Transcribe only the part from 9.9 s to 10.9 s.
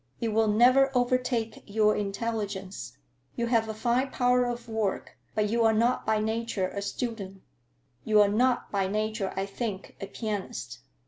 a pianist.